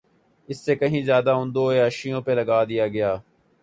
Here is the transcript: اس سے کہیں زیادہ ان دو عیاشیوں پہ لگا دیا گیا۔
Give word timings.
اس 0.49 0.65
سے 0.65 0.75
کہیں 0.75 1.01
زیادہ 1.03 1.31
ان 1.31 1.53
دو 1.55 1.71
عیاشیوں 1.71 2.21
پہ 2.21 2.31
لگا 2.31 2.63
دیا 2.63 2.87
گیا۔ 2.87 3.15